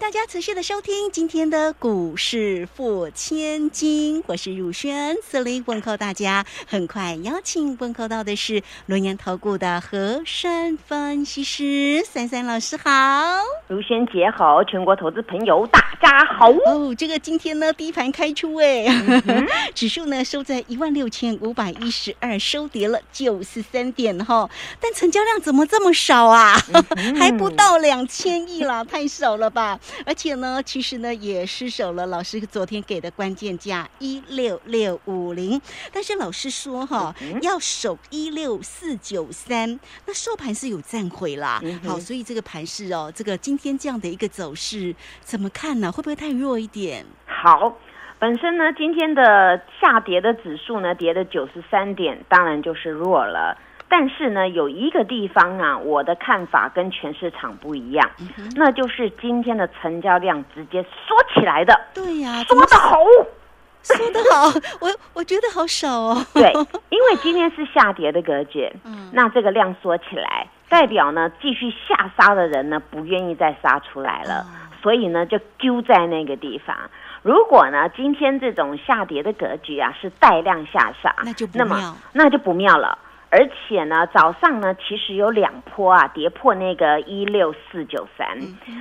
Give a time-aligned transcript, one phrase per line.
[0.00, 6.46] 大家持续的收听今天的股市付千金，我是汝轩，这里问候大家。
[6.66, 12.90] 很快邀请问候到的是轮岩投顾的和山分析师珊珊老师，好。
[13.66, 16.48] 如轩姐好，全国投资朋友大家好。
[16.50, 18.86] 哦，这个今天呢第一盘开出哎，
[19.74, 24.48] 指数呢收在一万六千五百一十二，收跌了九十三点哈，
[24.80, 26.56] 但成交量怎么这么少啊？
[27.18, 29.78] 还不到两千亿啦，太少了吧？
[30.06, 35.60] 而且呢，其实呢也失守了老师昨天给的关键价一六六五零，
[35.92, 41.60] 但是老师说哈要守一六四九三，那收盘是有站回啦。
[41.86, 45.90] 好，所以这个盘势哦，这个今天这样的一个走势怎么看呢？
[45.90, 47.04] 会不会太弱一点？
[47.26, 47.76] 好，
[48.18, 53.56] 本身呢今天的下跌的指数呢跌了九十三点，当然就是弱了。
[53.90, 58.10] 但是呢，有一个地方啊，我的看法跟全市场不一样，
[58.54, 61.74] 那就是今天的成交量直接缩起来的。
[61.94, 62.98] 对呀，缩的好，
[63.82, 64.46] 说的好，
[64.80, 66.26] 我我觉得好少哦。
[66.34, 66.52] 对，
[66.90, 74.44] 因为今天是下跌的格局，嗯，那这个量缩起来，代表呢继续下杀的人呢不愿意再杀出来了，
[74.82, 76.76] 所以呢就丢在那个地方。
[77.22, 82.98] 如果呢今天这种下跌的格局啊是带量下杀，那就不妙，那就不妙了。
[83.30, 88.38] 而且呢，早上呢，其实有两波啊，跌破那个一六四九三。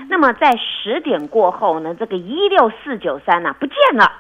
[0.09, 4.11] 那么在十点过后呢，这个一六四九三呢不见了，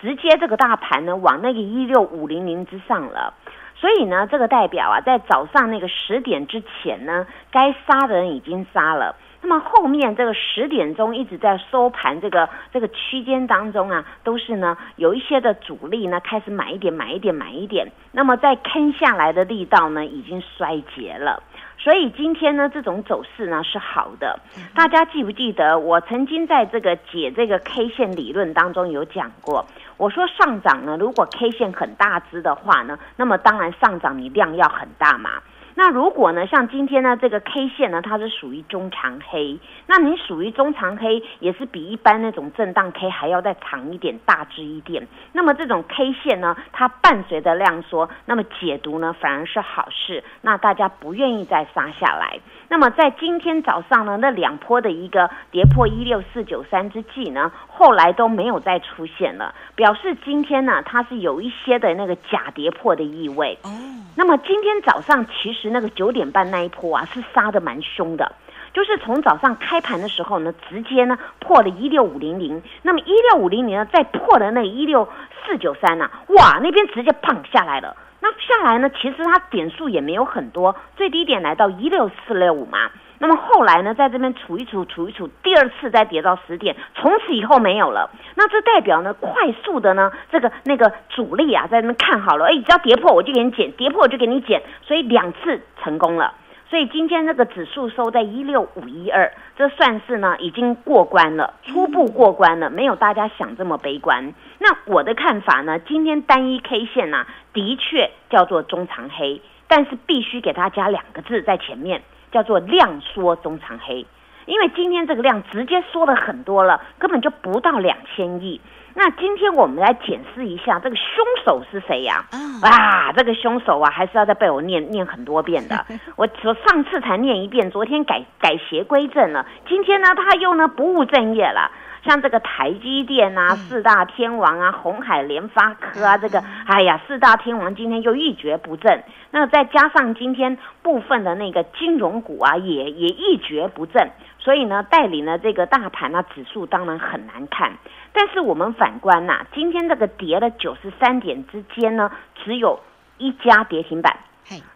[0.00, 3.34] 直接这个大盘呢往那个一六五零零之上了。
[3.76, 9.14] 所以呢，这个代表啊，在早上那个十点之前呢，该杀的人已经杀了。
[9.48, 21.40] 那么后面这个十点钟一直在收盘这个这个区间当中啊，都是呢有一些的主力呢开始买一点买一点买一点，那么在坑下来的力道呢已经衰竭了，
[21.78, 24.36] 所以今天呢这种走势呢是好的。
[24.74, 29.64] 大家记不记得我曾经在这个解这个 K 线理论当中有讲过，
[29.96, 35.30] 我说上涨呢如果 K 线很大只的话呢，那么当然上涨你量要很大嘛。
[35.78, 45.06] 那如果呢，像今天呢，这个 K 线呢，它是属于中长黑，那你属于中长黑，也是比一般那种震荡 K 还要再长一点、大只一点。
[45.34, 52.40] 那么这种 K 线呢，它伴随着量缩，那么解读呢反而是好事，那大家不愿意再杀下来。
[52.68, 63.58] 那么在今天早上呢，那两波的一个跌破一六四九三之际呢，后来都没有再出现了，表示今天呢，它是有一些的那个假跌破的意味。
[63.62, 63.70] 哦。
[64.16, 68.32] 那么今天早上其实那个九点半那一波啊是杀的蛮凶的，
[68.72, 75.06] 就是从早上开盘的时候呢，直接呢破了一六五零零，那么一六五零零呢再破了那一六
[75.44, 82.90] 四九三呢，哇那边直接砰下来了，那下来呢其实它点数也没有很多，最低点来到一六四六五嘛。
[83.18, 88.10] 那么后来呢，在这边处一处，处一处，第二次再跌到十点，从此以后没有了。
[88.34, 96.34] 那这代表呢，快速的呢，这个那个主力啊，在那边看好了，哎，只要跌破我就给你减，跌破我就给你减，所以两次成功了。
[96.68, 104.34] 所以今天这个指数收在一六五一二，这算是呢已经过关了，初步过关了，没有大家想这么悲观。
[104.58, 112.02] 那我的看法呢，今天单一 K 线呢，的确叫做中长黑，但是必须给它加两个字在前面。
[112.32, 114.04] 叫做量缩中长黑，
[114.44, 118.60] 因为今天这个量直接缩了很多了，根本就不到两千亿。
[118.98, 121.04] 那今天我们来检视一下这个凶
[121.44, 122.24] 手是谁呀？
[122.62, 125.84] 啊，这个凶手啊，还是要再被我念念很多遍的。
[126.16, 131.70] 我我上次才念一遍，昨天改改邪归正了，今天呢他又呢不务正业了。
[132.06, 139.02] 像这个台积电啊，四大天王啊，红海、联发科啊，这个，哎呀，四大天王今天又一蹶不振。
[139.32, 144.10] 那再加上今天部分的那个金融股啊，也也一蹶不振。
[144.38, 147.72] 所以呢，带领了这个大盘啊，指数当然很难看。
[148.16, 152.10] 但是我们反观呐，今天这个跌了九十三点之间呢，
[152.42, 152.80] 只有
[153.18, 154.16] 一家跌停板。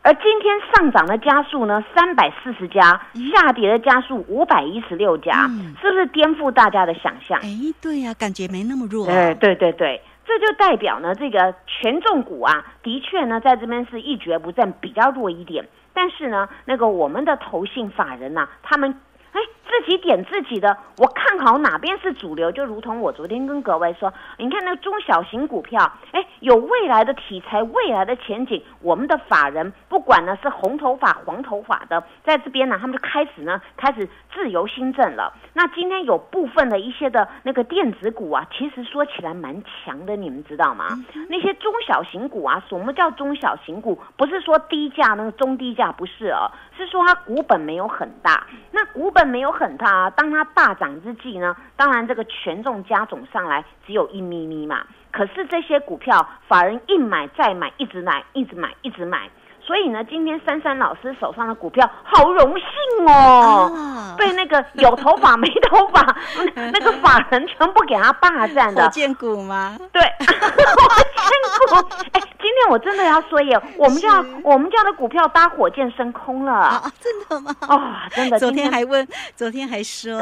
[0.02, 3.00] 而今天上涨的家数呢，三百四十家，
[3.32, 5.48] 下跌的家数五百一十六家，
[5.81, 7.40] 是不是颠覆大家的想象？
[7.40, 7.48] 哎，
[7.81, 9.06] 对呀，感觉没那么弱。
[9.08, 15.66] 哎，对对对，这就代表呢，这个权重股啊，的确呢，在这边是一蹶不振，比较弱一点。
[15.94, 19.00] 但是呢，那个我们的投信法人呐，他们
[19.32, 19.40] 哎，
[19.70, 35.32] 自己点自己的，我看好哪边是主流，就如同我昨天跟各位说，你看那个中小型股票，哎，有未来的题材，未来的前景，我们的法人不管呢是红头发、黄头发的，在这边呢，他们就开始呢开始自由新政了。
[35.52, 40.88] 那今天有部分的一些的那个电子股啊，其实说起来蛮强的，你们知道吗？
[41.28, 43.96] 那些中小型股啊，什么叫中小型股？
[44.16, 48.44] 不是说低价那个中低价，不是哦，是说它股本没有很大。
[48.73, 49.60] 那股本没有。
[49.61, 54.85] 很它，当它大涨之际呢，当然这个权重加总上来只有一咪咪嘛。
[55.12, 59.29] 可是这些股票，法人一买再买，一直买，一直买，一直买。
[59.62, 66.17] 所以呢，今天珊珊老师手上的股票好荣幸哦，被那个有头发没头发
[66.73, 68.83] 那个法人全部给他霸占的。
[68.83, 69.77] 火箭股吗？
[69.93, 71.31] 对， 火箭
[71.69, 72.07] 股。
[72.12, 77.55] 哎，今天我真的要说耶， 我们家我们家的股票搭火箭升空了，真的吗？
[77.69, 77.81] 哦，
[78.11, 78.37] 真的。
[78.41, 79.06] 昨天还问，
[79.37, 80.19] 昨天还说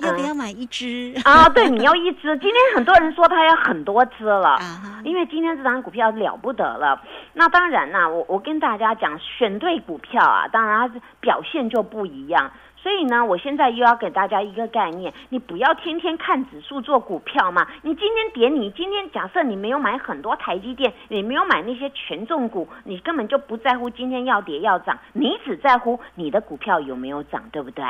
[0.00, 1.48] 要不要买一只啊？
[1.48, 2.36] 对，你要一只。
[2.42, 4.58] 今天很多人说他要很多只了，
[5.04, 7.00] 因为今天这张股票了不得了。
[7.34, 10.90] 那当然啦，我我跟大家讲，选对股票啊，当然
[11.20, 12.50] 表现就不一样。
[12.82, 17.66] 所以呢，我现在又要给大家一个概念，你不要天天看指数做股票嘛。
[17.82, 27.84] 你今天点，你今天假设你没有买很多台积电，你没有买那些权重股，你根本就不在乎今天要跌要涨，你只在乎你的股票有没有涨，对不对？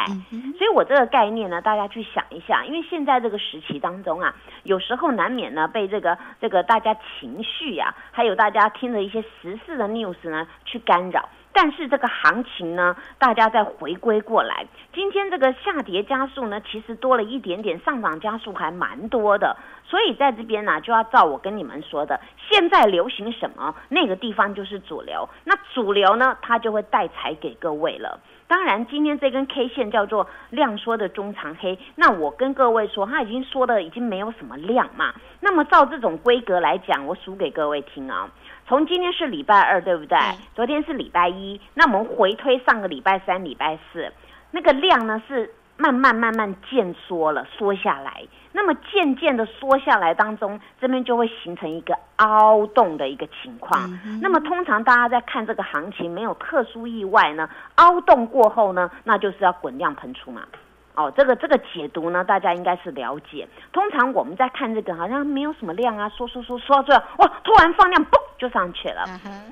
[0.59, 11.29] 所以我这个概念呢，大家去想一下，因为现在这个时期当中啊，有时候难免呢被这个这个大家情绪呀，还有大家听着一些时事的 news 呢去干扰。
[11.61, 14.65] 但是这个行情呢，大家再回归过来，
[14.95, 19.57] 今天这个下跌加速呢，其实多了一点点，上涨加速还蛮多的。
[19.85, 25.29] 所以在这边呢，就要照我跟你们说的，现在流行什么，那个地方就是主流。
[25.43, 28.21] 那主流呢，它就会带财给各位了。
[28.49, 35.15] 当然，今天这根 K 线叫做量缩的中长黑，那我跟各位说，它已经缩的已经没有什么量嘛。
[35.41, 38.31] 那么照这种规格来讲，我数给各位听啊。
[38.67, 40.19] 从今天是礼拜二，对不对？
[40.55, 44.11] 昨天是礼拜一，那我们回推上个礼拜三、礼拜四，
[44.51, 48.25] 那个量呢是慢慢慢慢渐缩了，缩下来。
[48.53, 53.91] 那么渐渐的缩下来当中，这边就会形成一个凹洞的一个情况。
[54.21, 60.43] 那么通常大家在看这个行情，没有特殊意外呢，凹洞过后呢，那就是要滚量喷出嘛。
[60.95, 63.47] 哦，这个这个解读呢，大家应该是了解。
[63.73, 69.05] 通常我们在看这个，好像没有什么量啊，说说说说到最后，哇，突然放量，嘣就上去了。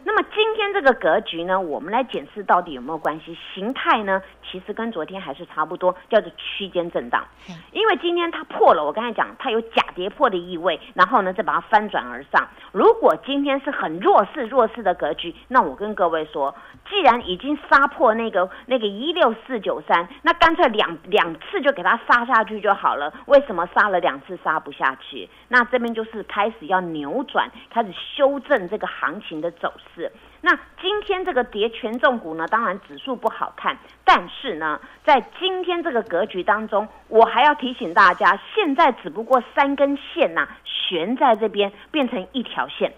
[0.04, 3.36] 那么今天这个格局呢，我们来检视到底有没有关系？
[3.54, 7.24] 形态呢，其实跟昨天还是差不多，叫做区间震荡。
[7.72, 12.48] 因为今天它破了，我刚才讲它有假跌破的意味，然后呢再把它翻转而上。
[12.72, 16.54] 如果今天是很弱势弱势的格局，那我跟各位说，
[16.88, 21.36] 既然已经杀破那个那个一六四九三，那干脆两两。
[21.50, 25.28] 次就给它杀下去就好了，为什么杀了两次杀不下去？
[25.48, 30.10] 那这边就是开始要扭转，开始修正这个行情的走势。
[30.40, 42.92] 那今天这个跌权重股呢，当然指数不好看，但是呢，在今天这个格局当中，我还要提醒大家，现在只不过三根线呐悬在这边，变成一条线。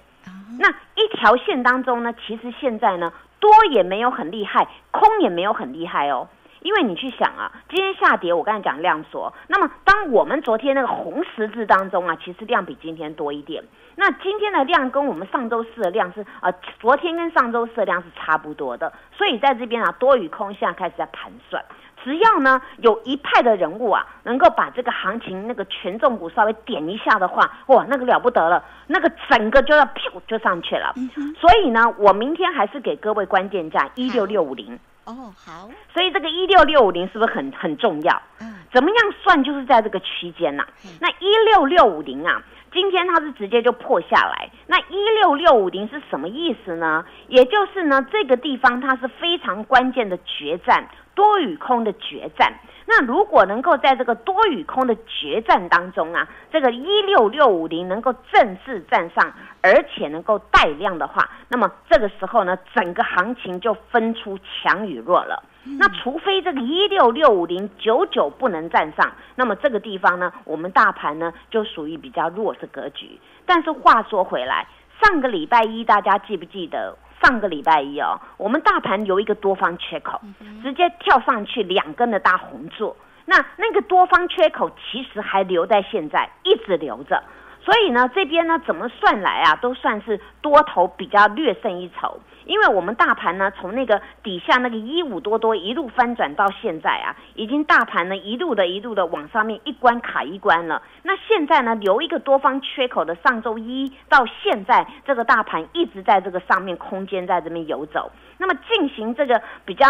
[0.59, 6.29] 那一条线当中呢，其实现在呢多也没有很厉害，空也没有很厉害哦。
[6.61, 13.63] 因为你去想啊，今天下跌，我刚才讲量缩，那么当我们昨天那个红十字当中啊，其实量比今天多一点。
[13.97, 18.93] 那今天的量跟我们上周四的量是啊，昨天跟上周四的量是差不多的。
[19.13, 21.65] 所以在这边啊，多与空现在开始在盘算。
[22.05, 30.95] 只要呢有一派的人物啊，能够把这个行情那个权重股稍微点一下的话，哇，那个了不得了，那个整个就要噗就上去了。
[31.37, 34.79] 所以呢，我明天还是给各位关键价一六六五零。
[35.09, 38.23] 哦，好，所以这个一六六五零是不是很很重要？
[38.41, 40.67] 嗯，怎么样算就是在这个区间呐？
[41.01, 44.51] 那一六六五零啊，今天它是直接就破下来。
[44.67, 47.03] 那一六六五零是什么意思呢？
[47.29, 50.87] 也就是呢，这个地方它是非常关键的决战，
[51.19, 52.55] 多与空的决战。
[52.87, 65.43] 那如果能够在这个多与空的决战当中啊，这个一六六五零能够正式站上，而且能够带量的话，那么这个时候呢，整个行情就分出强与弱了。
[65.79, 73.19] 那除非这个一六六五零久久不能站上，那么这个地方呢，我们大盘呢就属于比较弱势格局。
[73.45, 74.67] 但是话说回来，
[75.01, 76.97] 上个礼拜一大家记不记得？
[77.23, 80.21] 上个礼拜一哦，我们大盘有一个多方缺口，
[80.63, 82.97] 直接跳上去两根的大红柱。
[83.25, 87.23] 那那个多方缺口其实还留在现在，一直留着。
[87.69, 92.19] 所以呢，这边呢怎么算来啊，都算是多头比较略胜一筹。
[92.47, 100.81] 因为我们大盘呢，从那个底下那个一五多多一路翻转到现在啊，已经大盘呢一路的一路的往上面一关卡一关了。
[101.03, 108.11] 那现在呢，留一个多方缺口的上周一到现在，这个大盘一直在这个上面空间在这边游走。
[108.39, 109.87] 那么进行这个比较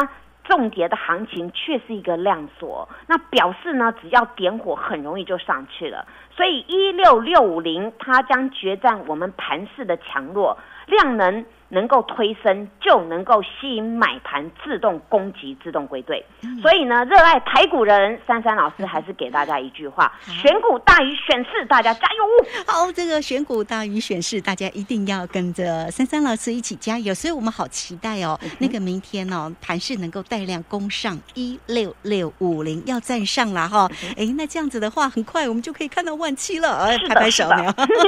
[0.48, 2.88] 重叠的行情，却是一个量缩。
[3.06, 6.06] 那表示呢，只要点火，很容易就上去了。
[6.34, 11.44] 所以一六六五零，它将决战我们盘势的强弱，量能。
[11.68, 16.24] 能够推升，就能够吸引买盘自动攻击、自动归队。
[16.62, 22.46] 所以呢，热爱台股人珊珊老师还是给大家一句话：选股大于选市，大家加油！
[22.66, 27.12] 好，这个选股大于选市，大家一定要跟着珊珊老师一起加油。
[27.12, 33.86] 所以我们好期待哦，那个明天哦，盘势能够带量攻上一六六五零，要站上了哈。
[34.16, 36.86] 哎，那这样子的话，很快我们就可以看到万七了。
[36.86, 37.46] 哎，拍拍手？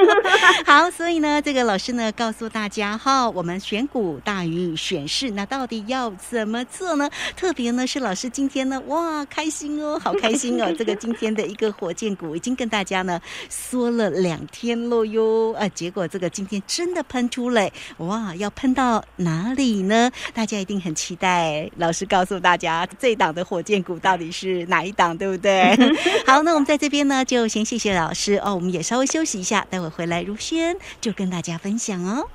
[0.64, 3.49] 好，所以呢，这个老师呢，告诉大家哈，我们。
[3.58, 7.08] 选股大于选市，那到底要怎么做呢？
[7.36, 10.72] 特别呢是老师今天呢，哇，开心哦，好开心哦！
[10.78, 20.10] 这个今天的一个火箭股已经跟大家呢说了两天了哟，啊，结果这个今天真的喷出来，哇，要喷到哪里呢？
[20.34, 25.74] 大家一定很期待，老师告诉大家这档的火箭股到底是哪一档，对不对？
[26.26, 32.26] 好，那我们在这边呢就先谢谢老师哦，我们也稍微休息一下，待会回来如轩就跟大家分享哦。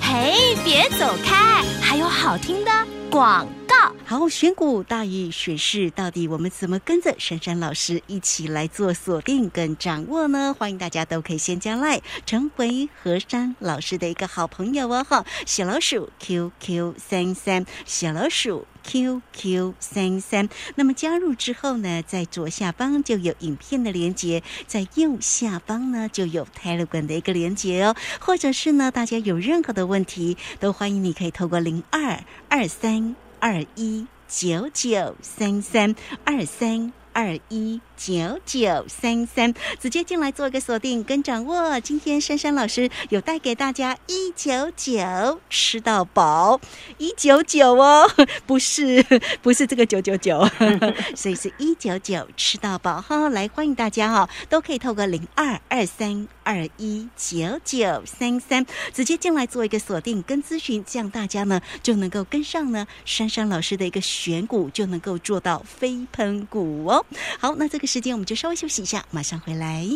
[0.00, 1.62] 嘿，别走开！
[1.80, 2.70] 还有好听的
[3.10, 3.92] 广告。
[4.04, 10.54] 好，选股大于选市，到底我们怎么跟着珊珊老师一起来做锁定跟掌握呢？
[10.58, 15.04] 欢迎大家都可以先加来，成为何珊老师的一个好朋友哦！
[15.08, 18.66] 哈，小老鼠 QQ 三三，小老鼠。
[18.84, 27.96] QQ 三三，那么加入之后呢，在左下方就有影片的连接，在右下方呢就有 Telegram 的一个连接哦。
[28.20, 37.80] 或者是呢，大家有任何的问题，都欢迎你可以透过零二二三二一九九三三二三二一。
[38.04, 41.78] 九九三三，直接进来做一个锁定跟掌握。
[41.78, 46.60] 今天珊珊老师有带给大家一九九吃到饱，
[46.98, 48.10] 一九九哦，
[48.44, 49.04] 不是
[49.40, 50.44] 不是这个九九九，
[51.14, 53.28] 所以是一九九吃到饱哈。
[53.28, 67.06] 来欢迎大家哈，都可以透过零二二三二一九九三三直接进来做一个锁定跟咨询，这样大家呢就能够跟上呢珊珊老师的一个选股，就能够做到飞喷股哦。
[67.38, 67.91] 好，那这个。
[67.92, 69.86] 时间我们就稍微休息一下，马上回来。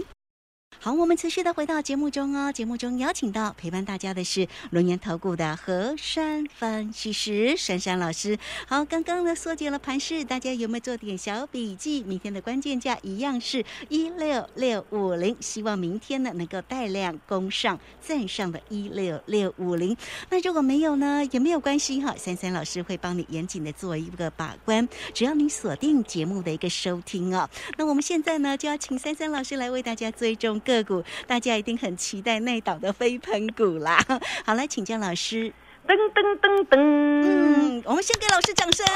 [0.78, 2.52] 好，我们持续的回到节目中哦。
[2.52, 8.38] 节目中邀请到陪伴大家的是龙岩投顾的何山分析师珊珊老师。
[8.68, 12.02] 好，刚刚呢缩减了盘势，大家有没有做点小笔记？
[12.04, 19.96] 明天的关键价一样是一六六五零，希望明天呢能够带量攻上站上的一六六五零。
[20.30, 22.14] 那如果没有呢，也没有关系哈。
[22.16, 27.48] 珊珊老师会帮你严谨的做一个把关，只要你锁定节目的一个收听哦。
[27.76, 30.76] 那我们现在呢就要请珊珊老师来为大家追踪个。
[30.86, 33.98] 股，大家一定很期待内档的飞喷股啦！
[34.46, 35.50] 好，来请教老师，
[35.88, 38.86] 噔噔噔噔，嗯，我们先给老师掌声。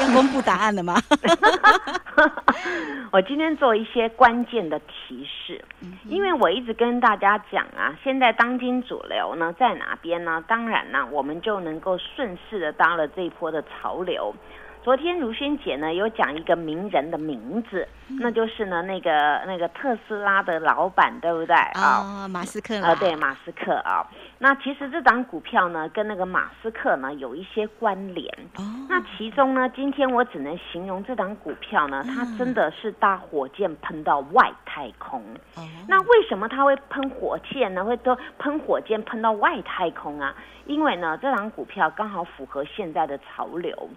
[0.00, 0.96] 要公布答案了吗？
[3.12, 5.62] 我今天做一些关键的提示，
[6.08, 10.42] 因为我一直跟大家讲啊，现在当今主流呢在哪边呢？
[10.48, 14.34] 当然呢，我们就能够顺势的搭了这一波的潮流。
[14.82, 17.86] 昨天如萱姐呢有讲一个名人的名字，
[18.20, 22.26] 那就是呢那个那个特斯拉的老板，对不对啊？
[22.28, 24.04] 马斯克啊，对，马斯克啊。
[24.38, 28.26] 那其实这档股票呢跟那个马斯克呢有一些关联。
[28.56, 28.62] 哦。
[28.88, 35.22] 那其中呢，今天我只能形容这档股票呢，它真的是搭火箭喷到外太空。
[35.54, 35.62] 哦。
[35.86, 37.84] 那为什么它会喷火箭呢？
[37.84, 40.34] 会都喷火箭喷到外太空啊？
[40.66, 43.88] 因为呢，这档股票刚好符合现在的潮流。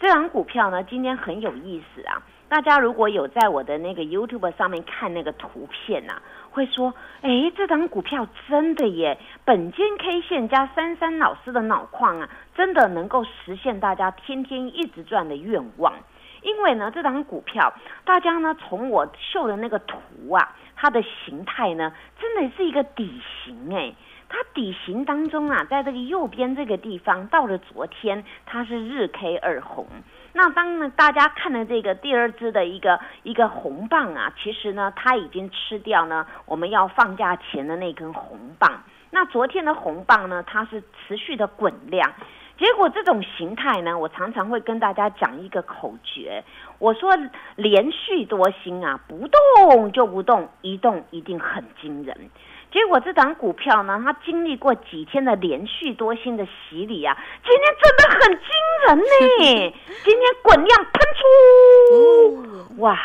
[0.00, 2.22] 这张股票呢，今天很有意思啊！
[2.48, 9.18] 大家如果有在我的那个 YouTube 上面看那个图片呐，会说：哎，这张股票真的耶！
[9.44, 15.94] 本间 K 线加珊珊老师的脑矿啊，真的能够实现大家天天一直赚的愿望。
[16.42, 17.72] 因为呢，这张股票，
[18.04, 19.96] 大家呢从我秀的那个图
[20.30, 23.94] 啊，它的形态呢，真的是一个底型哎。
[24.34, 29.86] 它底型当中啊，在这个右边这个地方，到了昨天它是日 K 二红。
[30.32, 38.82] 那当呢大家看了这个第二支的一个一个红棒啊，其实呢它已经吃掉呢我们要放假前的那根红棒。
[39.10, 42.12] 那昨天的红棒呢，它是持续的滚量。
[42.58, 46.42] 结果这种形态呢，我常常会跟大家讲一个口诀，
[46.80, 47.16] 我说
[47.54, 52.30] 连续多星啊，不动就不动，一动一定很惊人。
[52.74, 58.48] 结果这档股票呢，它经历过几天的连续多星的洗礼啊，今天真的很惊
[58.88, 59.74] 人呢！
[60.02, 62.98] 今天滚量喷出，哇！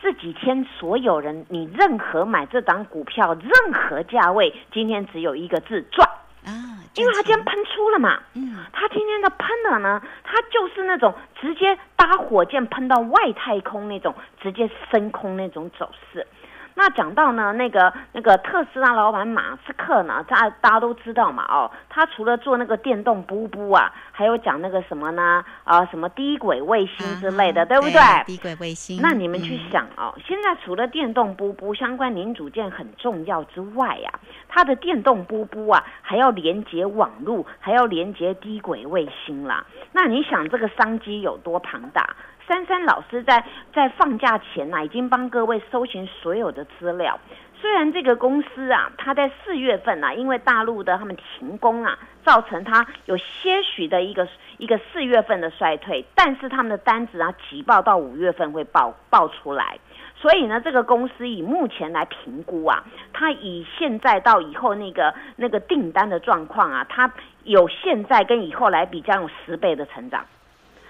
[0.00, 6.08] 这几天所有人，你任何买这档股票，任何价位，今天只有一个字赚
[6.46, 6.80] 啊！
[6.94, 16.26] 因为它今天喷出了嘛，嗯，它今天的喷了呢，它就是那种直接搭火箭喷到外太空那种，直接升空那种走势。
[16.76, 25.44] 那讲到呢，那个那个特斯拉老板马斯克呢，大大家都知道嘛，哦，他除了做那个电动布布啊，还有讲那个什么呢？
[25.62, 28.24] 啊，什么低轨卫星之类的，对不对？
[28.26, 29.00] 低轨卫星。
[29.00, 34.10] 那你们去想哦，现在除了电动布布相关零组件很重要之外呀，
[34.48, 39.64] 它的电动布布啊，还要连接网络，还要连接低轨卫星啦。
[39.92, 42.04] 那你想这个商机有多庞大？
[42.46, 47.18] 珊珊老师在在放假前呢，已经帮各位搜寻所有的资料。
[47.60, 59.78] 虽然这个公司啊，它在四月份呢，因为大陆的他们停工啊，造成它有些许的一个一个四月份的衰退，但是他们的单子啊，急报到五月份会报报出来。
[60.14, 62.84] 所以呢，这个公司以目前来评估啊，
[63.14, 67.10] 它以现在到以后那个那个订单的状况啊，它
[67.44, 70.26] 有现在跟以后来比，将有十倍的成长。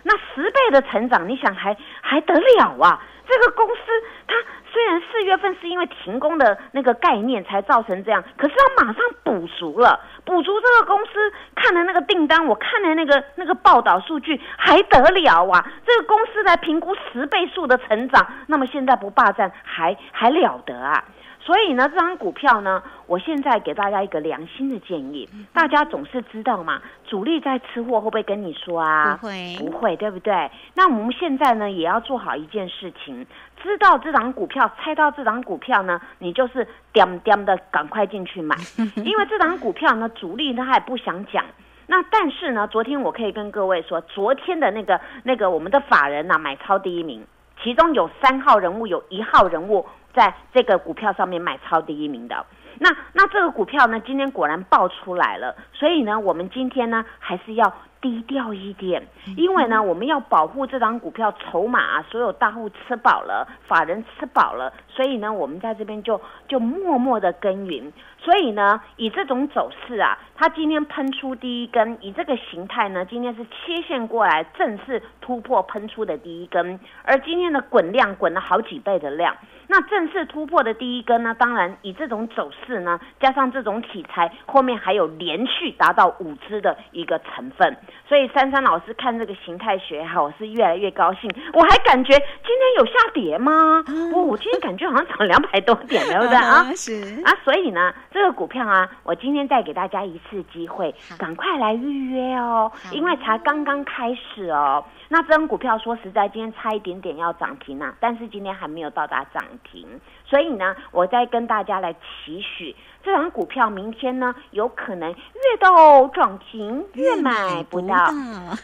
[0.04, 3.02] 那十倍的成长，你想还还得了啊？
[3.26, 3.80] 这个公司
[4.26, 4.34] 它
[4.70, 15.66] 虽然四月份是因为停工的那个概念才造成这样，可是它马上补足了，补足这个公司看的那个订单，我看的那个那个报道数据还得了啊？
[15.86, 21.02] 这个公司来评估十倍数的成长，那么现在不霸占还还了得啊？
[21.44, 29.18] 所以呢，这张股票呢，我现在给大家一个良心的建议，大家总是知道嘛，主力在吃货会不会跟你说啊？
[29.20, 30.50] 不会，不会，对不对？
[30.72, 33.26] 那我们现在呢，也要做好一件事情，
[33.62, 38.56] 知道这张股票，猜到这张股票呢，你就是点点的赶快进去买，
[39.04, 41.44] 因为这张股票呢，主力他还不想讲。
[41.86, 47.22] 那但是呢，昨天我可以跟各位说，昨天的那个那个我们的法人呐，买超第一名，
[47.62, 49.84] 其中有三号人物，有一号人物。
[50.14, 52.46] 在这个股票上面买超第一名的，
[52.78, 57.74] 那那这个股票呢，今天果然爆出来了，所以呢，我们今天呢还是要
[58.04, 59.02] 低调一点，
[59.34, 67.90] 因为呢，我们要保护这张股票筹码啊，所有大户吃饱了，法人吃饱了，所以呢，我们在这边就就默默的耕耘。
[68.18, 79.34] 所以呢，以这种走势啊，它今天喷出第一根，以这个形态呢，今天是切线过来，正式突破喷出的第一根，而今天的滚量滚了好几倍的量。
[79.66, 87.76] 那正式突破的第一根呢，当然以这种走势呢，加上这种题材，后面还有连续达到五只的一个成分。
[88.06, 91.30] 所以珊珊老师看这个形态学哈，我是越来越高兴。
[91.52, 93.82] 我还感觉今天有下跌吗？
[94.14, 96.64] 哦，我今天感觉好像涨两百多点，对不对啊？
[96.74, 97.92] 是啊，所以呢。
[98.12, 104.84] 这个股票啊，我今天再给大家一次机会，赶快来预约哦，因为才刚刚开始哦。
[105.08, 109.84] 那这张股票说实在，今天差一点点要涨停啊，但是今天还没有到达涨停，
[110.24, 112.74] 所以呢，我再跟大家来期许。
[113.04, 117.94] 这张股票明天呢，有可能越到涨停越买不到，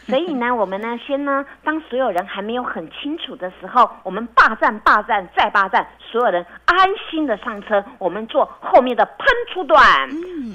[0.07, 6.75] 所以呢，我们呢先呢，当所有人还没有很清楚的时候，我们霸占、霸占再霸占，所有人安
[7.09, 9.79] 心的上车，我们做后面的喷出段。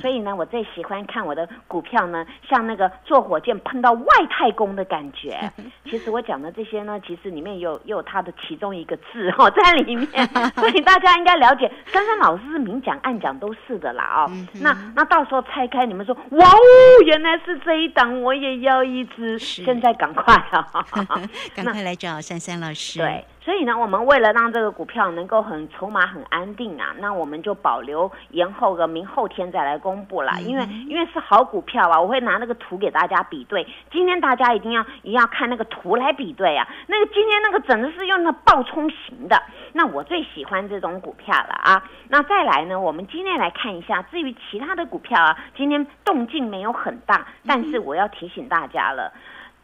[0.00, 5.38] 所以呢，我最喜欢看我的股票呢，像那个坐火箭喷到外太空的感觉。
[5.88, 10.08] 其实我讲的这些呢，其实里面有有它的其中一个字哦在里面，
[10.56, 11.70] 所以大家应该了解。
[11.86, 13.75] 珊珊老师是明讲暗讲都是。
[13.78, 16.56] 的啦哦，那那到时候拆开，你们说哇哦，
[17.04, 20.66] 原来是这一档，我也要一只，现在赶快啊，
[21.54, 22.98] 赶快来找珊珊老师。
[22.98, 23.24] 对。
[23.46, 30.40] 所以呢，我们为了让这个股票能够很筹码很安定啊，那我们就保留延后个明后天再来公布啦。
[30.40, 33.64] 因为因为是好股票啊，我会拿那个图给大家比对。
[33.92, 36.66] 今天大家一定要一定要看那个图来比对啊。
[36.88, 39.40] 那个今天那个整的是用那爆冲型的，
[39.74, 41.88] 那我最喜欢这种股票了啊。
[42.08, 49.12] 那再来呢，我们今天来看一下，至于其他的股票啊，今天动静没有很大，但是我要提醒大家了。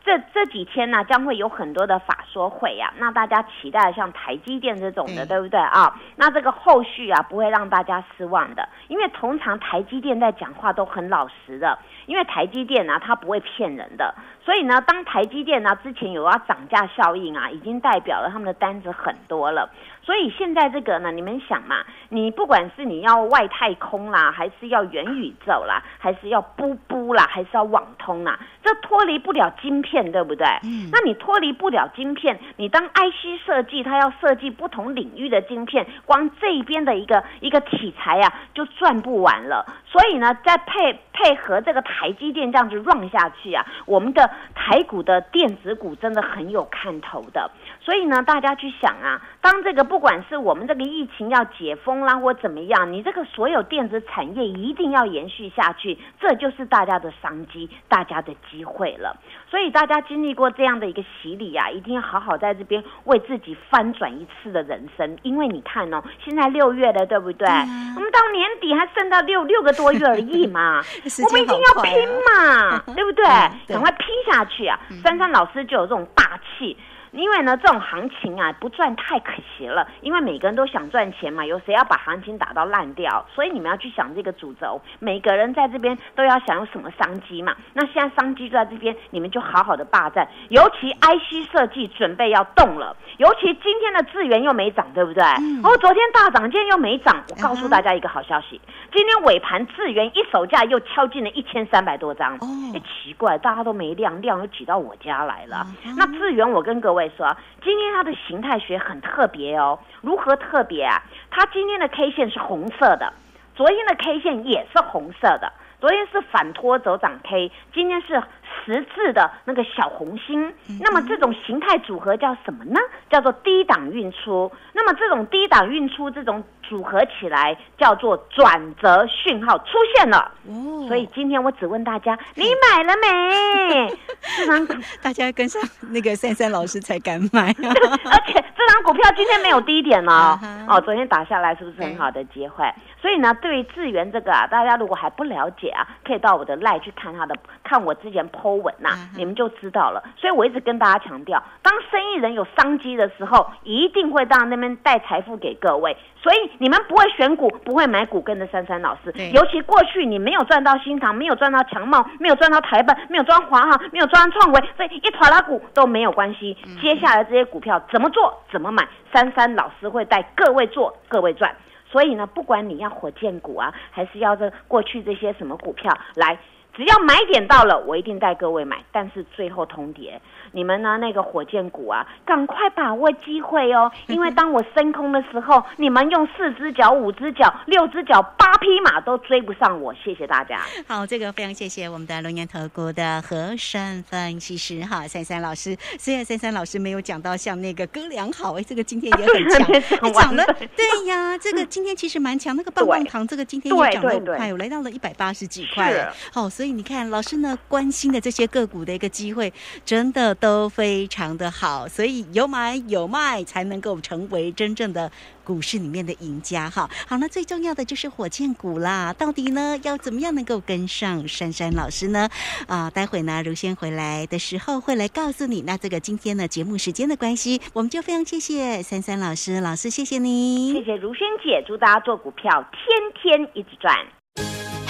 [0.05, 5.95] 这这几天呢，将会有很多的法说会呀，那大家期待像台积电这种的，对不对啊？
[6.17, 14.13] 那这个后续啊，不会让大家失望的，因为通常台积电在讲话都很老实的，因为台积电呢，它不会骗人的，
[14.45, 19.71] 所以呢，当台积电呢之前有要涨价效应啊，已经代表了他们的单子很多了。
[20.03, 30.47] 所以现在这个呢，你们想嘛，你不管是你要外太空啦，还是要元宇宙啦，还是要布布啦，还是要网通啦，这脱离不了晶片，对不对？
[30.65, 30.91] 嗯。
[30.91, 39.65] 那你脱离不了晶片，你当 IC 设计，它要设计不同领域的晶片，光这边的一个一个题材呀，就赚不完了。
[39.87, 47.51] 所以呢，再配配合这个台积电这样子 run 下去啊，我们的台股的电子股真的很有看头的。
[47.85, 59.17] 所以呢，大家去想啊，当这个不管是我们这个疫情要解封啦，或怎么样，你这个所有电子产业一定要延续下去，这就是大家的商机，大家的机会了。
[59.51, 65.19] 所以大家经历过这样的一个洗礼啊，一定要好好在这边为自己翻转一次的人生。
[65.23, 67.49] 因为你看哦，现在六月了，对不对？
[67.49, 70.81] 我们到年底还剩到六六个多月而已嘛，
[71.27, 73.25] 我们一定要拼嘛，对不对？
[73.67, 74.79] 赶快拼下去啊！
[75.03, 76.77] 珊珊老师就有这种霸气。
[77.13, 79.87] 因为呢，这种行情啊，不赚太可惜了。
[80.01, 83.25] 因为每个人都想赚钱嘛，有谁要把行情打到烂掉？
[83.35, 87.55] 所以你们要去想这个主轴，每个人在这边都要想有什么商机嘛。
[87.75, 90.27] 那现在商机就在这边，你们就好好的霸占。
[90.49, 95.23] 尤其 IC 设计准备要动了，尤其今天的智源又没涨，对不对？
[95.63, 97.23] 哦，昨天大涨，今天又没涨。
[97.29, 98.59] 我告诉大家一个好消息，
[98.91, 102.37] 今天尾盘智源一手价又敲进了一千三百多张。
[102.37, 105.67] 哦，奇怪，大家都没量，量又挤到我家来了。
[105.99, 107.02] 那智源，我跟各位。
[107.11, 111.03] 说今天它的形态学很特别哦，如何特别啊？
[111.31, 113.13] 它今天的 K 线是红色的，
[113.55, 118.23] 昨天的 K 线也是红色的，昨天是反拖走涨 K，今天是
[118.65, 120.53] 十字的那个小红心。
[120.81, 122.79] 那么这种形态组合叫什么呢？
[123.11, 124.51] 叫做低档运出。
[124.73, 126.43] 那么这种低档运出这种。
[126.63, 133.95] 组合起来叫做转折讯号出现了，哦，所以今天我只问大家，你买了没？
[134.39, 134.67] 这 张
[135.03, 135.61] 大家跟上
[135.91, 142.65] 那个珊珊老师才敢买， 而且这张股票今天没有低点哦，哦，昨天打下来是不是很好的机会？
[143.03, 150.03] 所以呢，对于智源这个啊，大家如果还不了解啊，可以到我的赖去看他的，看我之前 Po 文呐，你们就知道了。
[150.17, 155.97] 所以我一直跟大家强调，当生意人有商机的时候，一定会到那边带财富给各位。
[156.21, 159.13] 所以你们不会选股，不会买股，跟着珊珊老师。
[159.33, 166.57] 尤其过去你没有赚到新塘，没有赚到强茂，没有赚到台本，没有赚华航，没有赚创维，所以一坨拉股都没有关系。
[166.81, 171.55] 接下来这些股票怎么做，怎么买，珊珊老师会带各位做，各位赚。
[171.91, 176.39] 所以呢，不管你要火箭股啊，还是要这过去这些什么股票来，
[176.75, 178.83] 只要买点到了，我一定带各位买。
[178.91, 180.19] 但是最后通牒。
[180.55, 180.99] 你们呢？
[180.99, 183.91] 那个火箭股啊，赶快把握机会哦！
[184.09, 189.95] 因为当我升空的时候，你们用四只脚、五只脚、六只脚、八匹马都追不上我。
[189.95, 190.61] 谢谢大家。
[190.87, 195.75] 好，这个非常谢谢我们的龙岩投顾的和山分析师哈，珊珊老师。
[195.99, 200.45] 虽然珊珊老师没有讲到像那个哥良好，哎，这个今天也很强， 涨了。
[200.77, 202.55] 对呀，这个今天其实蛮强。
[202.55, 206.13] 那个棒棒糖，这个今天也涨了五块，我来到了一百八十几块。
[206.31, 209.53] 好，所以你看，老师呢关心的这些个股的一个机会，
[209.85, 210.37] 真的。
[210.43, 215.09] 都非常的好，所以有买有卖才能够成为真正的
[215.45, 216.91] 股市里面的赢家哈。
[217.07, 222.29] 好，那最重要的就是火箭股啦，到底呢要怎么样能够跟上珊珊老师呢？
[222.67, 225.63] 啊，待会呢如仙回来的时候会来告诉你。
[225.63, 233.95] 那这个今天呢节目时间的关系，我们就非常谢谢珊珊老师，老师谢谢你，谢谢如萱姐，祝大家做股票天天一直赚。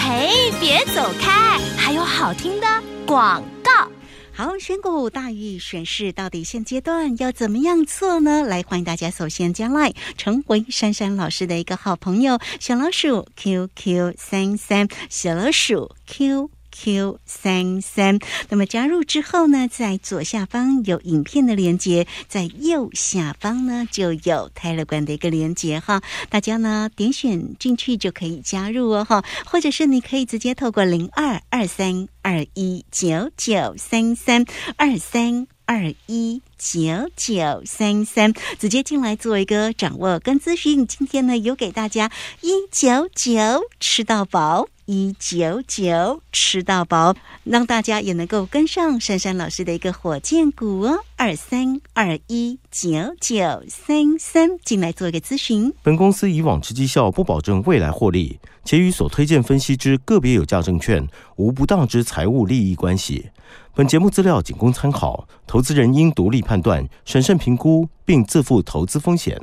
[0.05, 2.67] 嘿，别走开，还有好听的
[3.07, 3.89] 广告。
[4.35, 8.43] 好，选股大意选市，到底现阶段要怎么样做呢？
[8.43, 16.51] 来，欢迎大家首先加来成为珊珊老师的一个好朋友，小老鼠 QQ 三三，小老鼠 Q。
[16.73, 34.45] Q 三三，那么加入之后呢，在左下方有影片的连接，在右下方呢就有泰勒管的一个连接哈，大家呢点选进去就可以加入哦哈，或者是你可以直接透过零二二三二一九九三三
[34.77, 40.87] 二三二一九九三三直接进来做一个掌握跟咨询。
[40.87, 43.33] 今天呢有给大家一九九
[43.79, 44.67] 吃到饱。
[44.87, 47.15] 一九九吃到饱，
[47.45, 52.91] 让大家也能够跟上珊珊老师的一个火箭股哦，二三二一九
[53.21, 55.73] 九三三进来做一个咨询。
[55.83, 63.31] 本公司以往之绩效不保证未来获利，且与所推荐分析之个别有价证券无不当之财务利益关系。
[63.75, 69.41] 本节目资料仅供参考，投资人应独立判断、审慎评估，并自负投资风险。